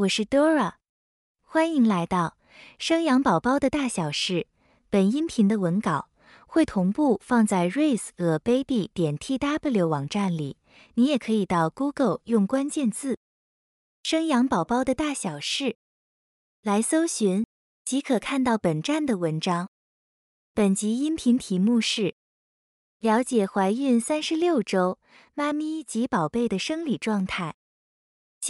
[0.00, 0.76] 我是 Dora，
[1.42, 2.38] 欢迎来到
[2.78, 4.46] 生养宝宝的大小事。
[4.88, 6.08] 本音频的文稿
[6.46, 10.56] 会同步放在 raiseababy 点 tw 网站里，
[10.94, 13.18] 你也可以到 Google 用关键字
[14.02, 15.76] “生养宝宝的大小事”
[16.62, 17.44] 来搜寻，
[17.84, 19.68] 即可看到本站的文章。
[20.54, 22.14] 本集音频题目是
[23.00, 24.98] 了解怀孕三十六周
[25.34, 27.56] 妈咪及宝贝的生理状态。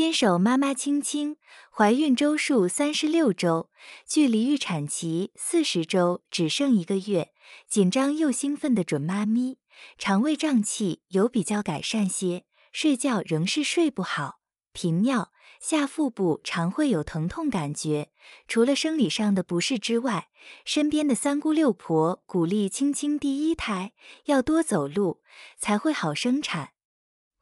[0.00, 1.36] 新手妈妈青青，
[1.70, 3.68] 怀孕周数三十六周，
[4.06, 7.34] 距离预产期四十周只剩一个月，
[7.68, 9.58] 紧张又兴奋的准妈咪，
[9.98, 14.40] 肠胃胀气有比较改善些，睡觉仍是睡不好，
[14.72, 18.08] 频尿，下腹部常会有疼痛感觉。
[18.48, 20.30] 除了生理上的不适之外，
[20.64, 23.92] 身边的三姑六婆鼓励青青第一胎
[24.24, 25.20] 要多走路，
[25.58, 26.70] 才会好生产。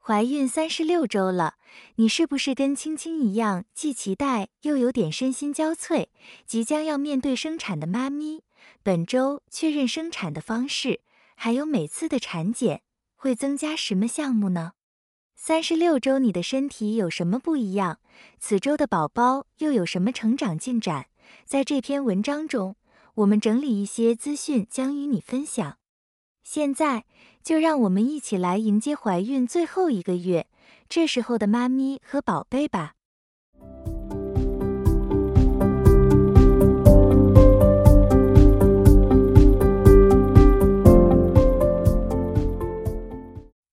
[0.09, 1.57] 怀孕三十六周了，
[1.97, 6.07] 你是不是跟青青一样，既期待又有点身心交瘁？
[6.47, 8.43] 即将要面对生产的妈咪，
[8.83, 11.03] 本周确认生产的方式，
[11.35, 12.81] 还有每次的产检
[13.17, 14.73] 会增加什么项目呢？
[15.37, 17.99] 三十六周你的身体有什么不一样？
[18.39, 21.09] 此周的宝宝又有什么成长进展？
[21.45, 22.77] 在这篇文章中，
[23.17, 25.77] 我们整理一些资讯，将与你分享。
[26.51, 27.05] 现在
[27.43, 30.47] 就让我们一起来迎接怀孕最后一个月，
[30.89, 32.95] 这时候的妈咪和宝贝吧。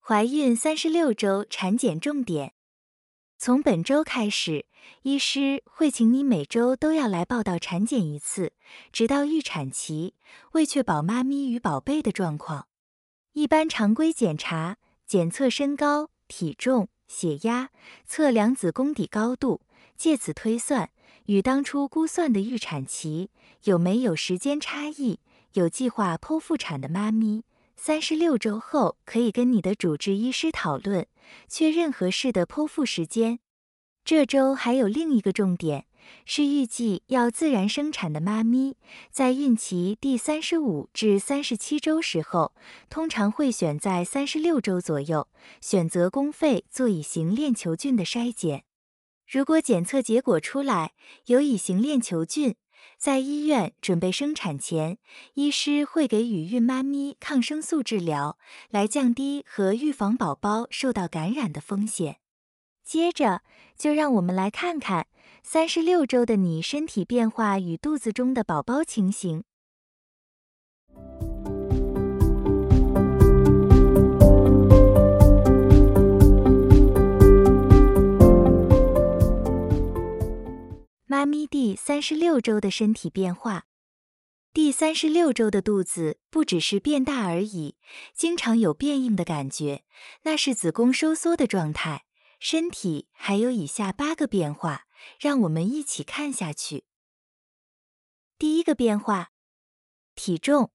[0.02, 2.52] 怀孕三十六周产检重点：
[3.38, 4.64] 从本周开始，
[5.02, 8.54] 医师会请你每周都要来报道产检一次，
[8.90, 10.14] 直到预产期，
[10.52, 12.66] 为确保妈咪与宝贝的状况。
[13.34, 17.68] 一般常规检查检测身高、体重、血压，
[18.06, 19.60] 测量子宫底高度，
[19.98, 20.90] 借此推算
[21.26, 23.30] 与当初估算的预产期
[23.64, 25.20] 有没有时间差异。
[25.52, 27.44] 有计划剖腹产的妈咪，
[27.76, 31.06] 三十六周后可以跟你的主治医师讨论，
[31.46, 33.38] 确认合适的剖腹时间。
[34.04, 35.86] 这周还有另一个重点。
[36.24, 38.76] 是预计要自然生产的妈咪，
[39.10, 42.54] 在孕期第三十五至三十七周时候，
[42.88, 45.26] 通常会选在三十六周左右
[45.60, 48.62] 选择公费做乙型链球菌的筛检。
[49.26, 50.92] 如果检测结果出来
[51.26, 52.54] 有乙型链球菌，
[52.98, 54.98] 在医院准备生产前，
[55.34, 58.38] 医师会给与孕妈咪抗生素治疗，
[58.70, 62.18] 来降低和预防宝宝受到感染的风险。
[62.84, 63.42] 接着，
[63.76, 65.06] 就让我们来看看。
[65.42, 69.44] 三十六周的你身体变化与肚子中的宝宝情形。
[81.16, 83.64] 妈咪第三十六周的身体变化。
[84.52, 87.78] 第三十六周的肚子不只是变大而已，
[88.14, 89.82] 经常有变硬的感觉，
[90.24, 92.04] 那是子宫收缩的状态。
[92.38, 94.82] 身体还有以下八个变化。
[95.18, 96.84] 让我们一起看下去。
[98.36, 99.30] 第一个变化，
[100.14, 100.70] 体重。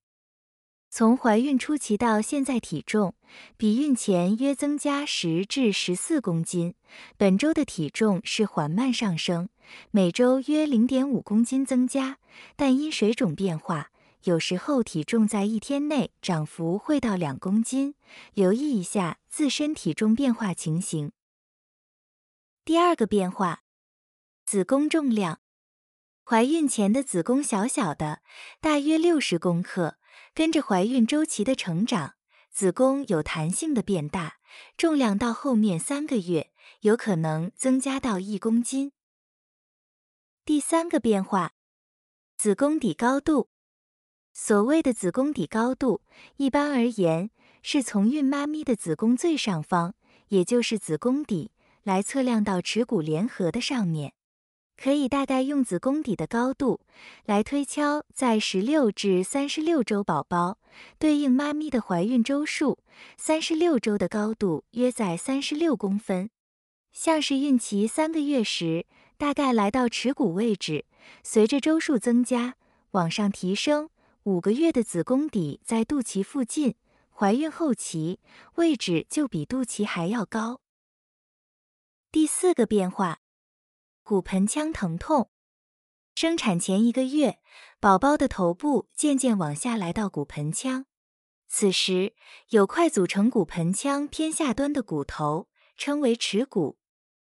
[0.93, 3.15] 从怀孕初期到现在，体重
[3.55, 6.75] 比孕前约增加十至十四公斤。
[7.15, 9.47] 本周的体重是缓慢上升，
[9.91, 12.17] 每周约零点五公斤增加，
[12.57, 13.91] 但因水肿变化，
[14.23, 17.95] 有时候体重在一天内涨幅会到两公斤。
[18.33, 21.13] 留意一下自身体重变化情形。
[22.65, 23.63] 第二个变化。
[24.45, 25.39] 子宫重量，
[26.25, 28.21] 怀孕前的子宫小小的，
[28.59, 29.95] 大约六十公克。
[30.33, 32.15] 跟着怀孕周期的成长，
[32.49, 34.37] 子宫有弹性的变大，
[34.77, 38.93] 重量到后面三个月有可能增加到一公斤。
[40.45, 41.53] 第三个变化，
[42.37, 43.49] 子宫底高度。
[44.33, 46.01] 所谓的子宫底高度，
[46.37, 47.31] 一般而言
[47.61, 49.93] 是从孕妈咪的子宫最上方，
[50.29, 51.51] 也就是子宫底，
[51.83, 54.13] 来测量到耻骨联合的上面。
[54.81, 56.79] 可以大概用子宫底的高度
[57.25, 60.57] 来推敲，在十六至三十六周宝宝
[60.97, 62.79] 对应妈咪的怀孕周数，
[63.15, 66.31] 三十六周的高度约在三十六公分。
[66.91, 68.87] 像是孕期三个月时，
[69.19, 70.85] 大概来到耻骨位置，
[71.21, 72.55] 随着周数增加
[72.91, 73.91] 往上提升，
[74.23, 76.73] 五个月的子宫底在肚脐附近，
[77.11, 78.19] 怀孕后期
[78.55, 80.59] 位置就比肚脐还要高。
[82.11, 83.19] 第四个变化。
[84.11, 85.31] 骨盆腔疼痛，
[86.15, 87.39] 生产前一个月，
[87.79, 90.85] 宝宝的头部渐渐往下来到骨盆腔，
[91.47, 92.13] 此时
[92.49, 95.47] 有块组成骨盆腔偏下端的骨头，
[95.77, 96.77] 称为耻骨。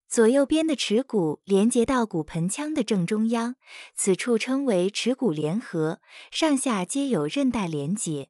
[0.07, 3.55] 左右边的耻骨连接到骨盆腔的正中央，
[3.95, 8.29] 此处称为耻骨联合，上下皆有韧带连接。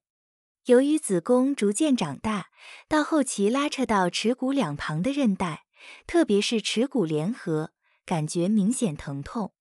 [0.67, 2.47] 由于子宫逐渐长大，
[2.87, 5.65] 到后期拉扯到耻骨两旁的韧带，
[6.07, 7.73] 特别是耻骨联合，
[8.07, 9.53] 感觉明显疼痛。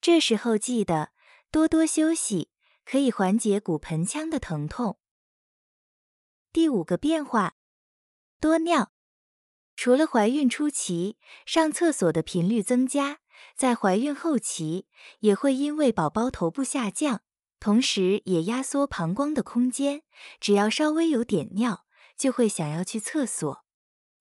[0.00, 1.10] 这时候记得
[1.50, 2.50] 多多休息，
[2.86, 4.98] 可以缓解骨盆腔的疼痛。
[6.52, 7.56] 第五个变化，
[8.40, 8.92] 多尿。
[9.74, 13.18] 除了怀孕初期上厕所的频率增加，
[13.56, 14.86] 在怀孕后期
[15.18, 17.22] 也会因为宝宝头部下降，
[17.58, 20.02] 同时也压缩膀胱的空间，
[20.38, 23.64] 只要稍微有点尿，就会想要去厕所。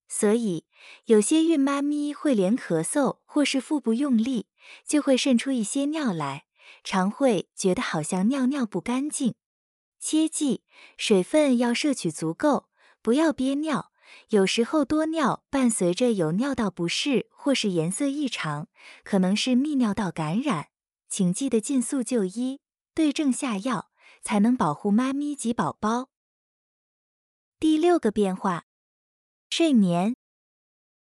[0.09, 0.65] 所以
[1.05, 4.47] 有些孕妈咪会连咳嗽或是腹部用力，
[4.85, 6.45] 就会渗出一些尿来，
[6.83, 9.35] 常会觉得好像尿尿不干净。
[9.99, 10.63] 切记
[10.97, 12.69] 水分要摄取足够，
[13.01, 13.91] 不要憋尿。
[14.29, 18.67] 有时候多尿伴随着有尿道不适或是颜色异常，
[19.03, 20.69] 可能是泌尿道感染，
[21.07, 22.61] 请记得尽速就医，
[22.95, 23.91] 对症下药，
[24.23, 26.09] 才能保护妈咪及宝宝。
[27.59, 28.65] 第六个变化，
[29.49, 30.15] 睡眠。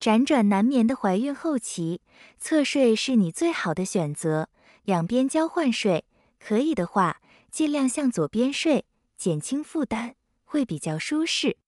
[0.00, 2.00] 辗转难眠的怀孕后期，
[2.38, 4.48] 侧睡是你最好的选择，
[4.84, 6.04] 两边交换睡，
[6.38, 8.86] 可以的话尽量向左边睡，
[9.16, 10.14] 减轻负担，
[10.44, 11.58] 会比较舒适。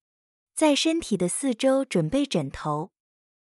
[0.55, 2.93] 在身体的四周准备枕头，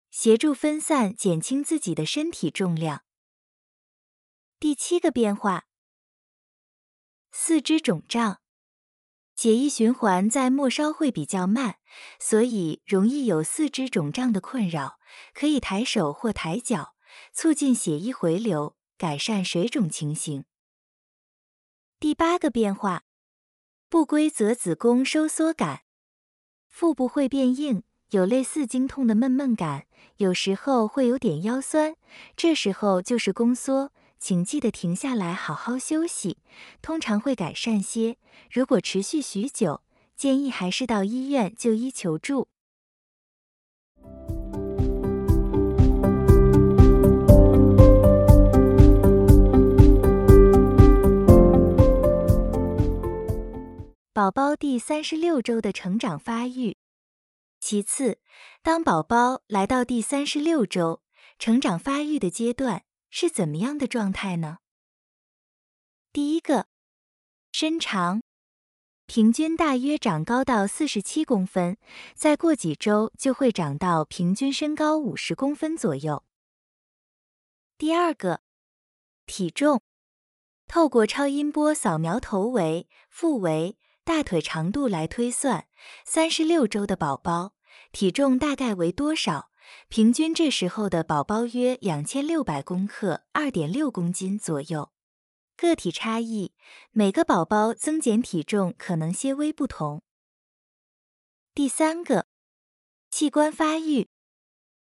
[0.09, 3.03] 协助分散、减轻自己的身体重量。
[4.59, 5.67] 第七个变化，
[7.31, 8.38] 四肢肿胀，
[9.39, 11.77] 血液循环在末梢会比较慢，
[12.19, 14.99] 所以容易有四肢肿胀的困扰。
[15.33, 16.93] 可以抬手或抬脚，
[17.31, 20.43] 促进血液回流，改善水肿情形。
[22.01, 23.03] 第八个变化，
[23.87, 25.83] 不规则子宫收缩感。
[26.67, 29.85] 腹部会变硬，有类似经痛的闷闷感，
[30.17, 31.95] 有时候会有点腰酸，
[32.35, 36.37] 这时候就是宫缩，请记得停下来好好休息，
[36.81, 38.17] 通常会改善些。
[38.51, 39.81] 如果持续许久，
[40.15, 42.49] 建议还是到医院就医求助。
[54.11, 56.75] 宝宝第三十六周的成长发育。
[57.61, 58.19] 其次，
[58.61, 61.01] 当宝宝来到第三十六周
[61.37, 64.57] 成长发育的阶段，是怎么样的状态呢？
[66.11, 66.67] 第一个，
[67.51, 68.21] 身长
[69.05, 71.77] 平均大约长高到四十七公分，
[72.15, 76.23] 再过几周就会长到平均身高五十公分左右。
[77.77, 78.41] 第二个，
[79.25, 79.81] 体重
[80.67, 83.77] 透过超音波扫描头围、腹围。
[84.05, 85.67] 大腿长度来推算，
[86.03, 87.53] 三十六周的宝宝
[87.91, 89.48] 体重大概为多少？
[89.87, 94.91] 平均这时候的宝宝约两千六百克，二点六公斤左右。
[95.57, 96.53] 个体差异，
[96.91, 100.01] 每个宝宝增减体重可能些微不同。
[101.53, 102.27] 第三个，
[103.11, 104.07] 器官发育，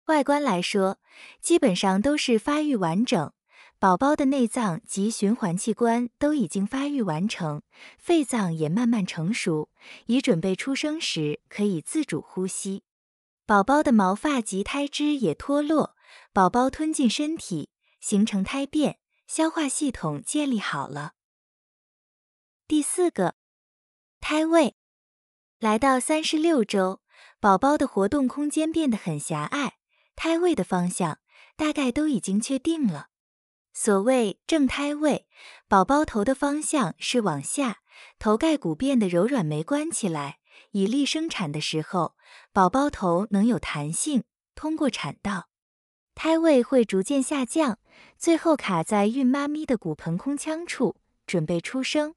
[0.07, 0.99] 外观来说，
[1.41, 3.33] 基本上都是发育完整。
[3.79, 7.63] 宝宝的内脏及循环器官都已经发育完成，
[7.99, 9.69] 肺脏也慢慢成熟，
[10.07, 12.85] 已准备出生时可以自主呼吸。
[13.45, 15.97] 宝宝的毛发及胎脂也脱落，
[16.33, 17.71] 宝宝吞进身体，
[18.01, 21.15] 形成胎便，消化系统建立好了。
[22.69, 23.35] 第四个，
[24.21, 24.77] 胎位
[25.59, 27.01] 来到三十六周，
[27.41, 29.75] 宝宝的活动空间变得很狭隘，
[30.15, 31.19] 胎位的方向
[31.57, 33.09] 大概都已经确定了。
[33.75, 35.27] 所谓正胎位，
[35.67, 37.81] 宝宝头的方向是往下，
[38.19, 40.39] 头盖骨变得柔软，没关起来，
[40.73, 42.15] 以利生产的时候，
[42.53, 44.25] 宝宝头能有弹性，
[44.55, 45.49] 通过产道。
[46.15, 47.79] 胎位会逐渐下降，
[48.19, 52.15] 最后卡在孕妈咪的骨盆空腔处，准备出生。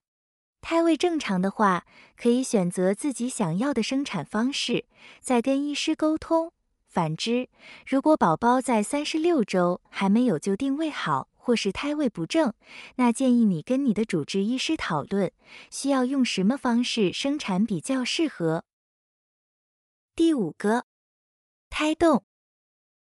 [0.59, 1.85] 胎位正常的话，
[2.17, 4.85] 可以选择自己想要的生产方式，
[5.21, 6.51] 再跟医师沟通。
[6.87, 7.49] 反之，
[7.85, 12.55] 如果宝宝在三十六周还没有就定位好，或是胎位不正，
[12.95, 15.31] 那建议你跟你的主治医师讨论，
[15.69, 18.63] 需要用什么方式生产比较适合。
[20.15, 20.85] 第五个，
[21.69, 22.23] 胎动，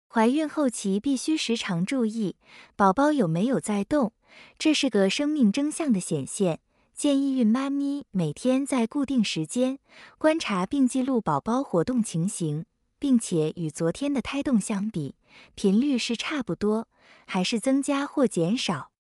[0.08, 2.36] 怀孕后期必须时常注意
[2.76, 4.12] 宝宝有没有在动，
[4.58, 6.60] 这是个生命征象的显现，
[6.92, 9.78] 建议孕妈咪每天在固定时间
[10.18, 12.66] 观察并记录宝宝活动情形，
[13.04, 15.16] 并且与昨天的胎动相比
[15.54, 16.88] 频率是差不多
[17.26, 18.92] 还是增加或减少。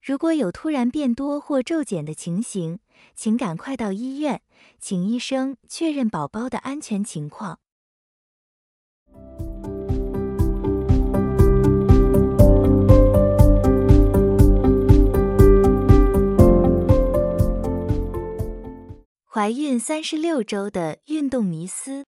[0.00, 2.78] 如果有突然变多或骤减的情形
[3.16, 4.42] 请赶快到医院
[4.78, 7.58] 请医生确认宝宝的安全情况。
[19.26, 22.06] 怀孕三十六周的运动迷思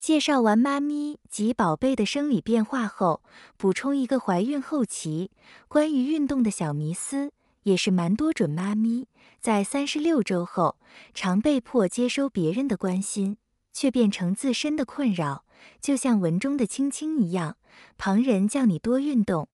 [0.00, 3.22] 介绍完妈咪及宝贝的生理变化后，
[3.58, 5.30] 补充一个怀孕后期
[5.68, 7.32] 关于运动的小迷思，
[7.64, 9.08] 也是蛮多准妈咪
[9.42, 10.78] 在三十六周后
[11.12, 13.36] 常被迫接收别人的关心，
[13.74, 15.44] 却变成自身的困扰，
[15.82, 17.58] 就像文中的青青一样，
[17.98, 19.50] 旁人叫你多运动。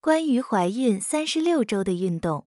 [0.00, 2.48] 关于怀孕三十六周的运动，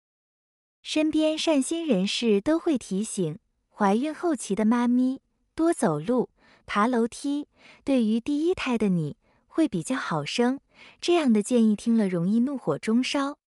[0.81, 3.39] 身边善心人士都会提醒
[3.69, 5.21] 怀孕后期的妈咪
[5.55, 6.31] 多走路。
[6.69, 7.49] 爬楼梯
[7.83, 10.61] 对于第一胎的你会比较好生，
[11.01, 13.39] 这样的建议听了容易怒火中烧。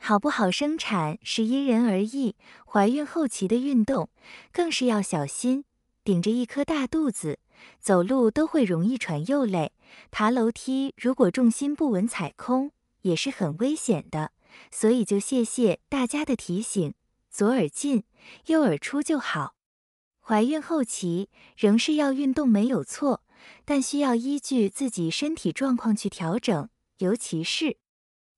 [0.00, 4.08] 好不好生产是因人而异，怀孕后期的运动
[4.50, 5.66] 更是要小心。
[6.04, 7.38] 顶着一颗大肚子
[7.78, 9.72] 走路都会容易喘又累，
[10.10, 14.32] 爬楼梯如果重心不稳踩空也是很危险的。
[14.70, 16.94] 所以就谢谢大家的提醒，
[17.30, 18.04] 左耳进
[18.46, 19.53] 右耳出就好。
[20.26, 23.22] 怀孕后期仍是要运动没有错，
[23.66, 27.76] 但需要依据自己身体状况去调整，尤其是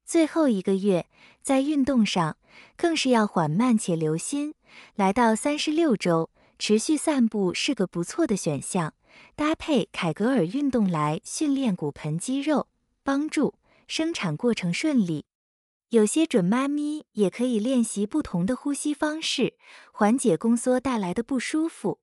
[0.04, 1.06] 最后一个月，
[1.42, 2.38] 在运动上
[2.76, 4.54] 更是要缓慢且留心。
[4.96, 6.28] 来到三十六周，
[6.58, 8.94] 持续散步是个不错的选项，
[9.36, 12.66] 搭配凯格尔运动来训练骨盆肌肉，
[13.04, 13.54] 帮助
[13.86, 15.25] 生产过程顺利。
[15.90, 19.54] 有些准妈咪也可以练习不同的呼吸方式，
[19.92, 22.00] 缓解宫缩带来的不舒服。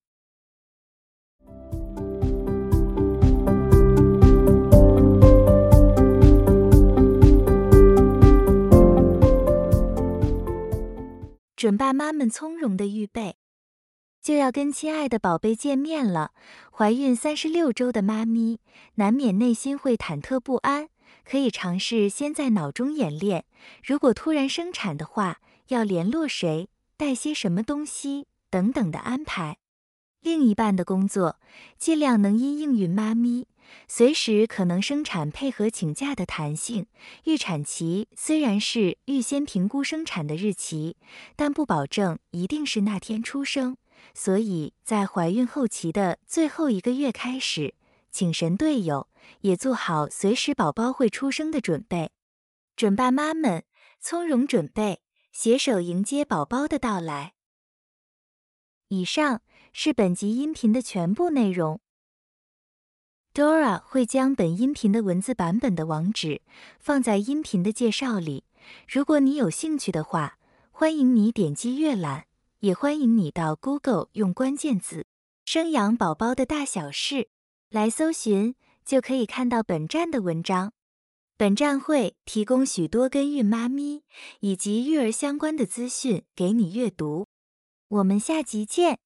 [11.58, 13.36] 准爸妈们从容的预备，
[14.22, 16.32] 就要跟亲爱的宝贝见面了。
[16.72, 18.62] 怀孕三十六周的妈咪，
[18.96, 20.88] 难免内心会忐忑不安。
[21.24, 23.46] 可以尝试先在脑中演练，
[23.84, 25.40] 如果突然生产的话，
[25.70, 29.58] 要联络谁，带些什么东西等等的安排。
[30.22, 31.40] 另一半的工作，
[31.78, 33.48] 尽量能因应孕妈咪
[33.88, 36.86] 随时可能生产配合请假的弹性。
[37.26, 40.96] 预产期虽然是预先评估生产的日期，
[41.36, 43.76] 但不保证一定是那天出生，
[44.14, 47.74] 所以在怀孕后期的最后一个月开始。
[48.14, 49.10] 请神队友
[49.42, 52.12] 也做好随时宝宝会出生的准备，
[52.76, 53.64] 准爸妈们
[54.00, 55.02] 从容准备，
[55.32, 57.34] 携手迎接宝宝的到来。
[58.90, 59.42] 以上
[59.74, 61.82] 是本集音频的全部内容。
[63.34, 66.44] Dora 会将本音频的文字版本的网址
[66.80, 68.44] 放在音频的介绍里，
[68.88, 70.38] 如果你有兴趣的话，
[70.70, 72.28] 欢迎你点击阅览，
[72.60, 75.08] 也欢迎你到 Google 用关键字
[75.46, 77.30] “生养宝宝的大小事”。
[77.74, 78.54] 来搜寻
[78.86, 80.74] 就可以看到本站的文章。
[81.36, 84.04] 本站会提供许多跟孕妈咪
[84.42, 87.26] 以及育儿相关的资讯给你阅读。
[87.88, 89.00] 我们下集见。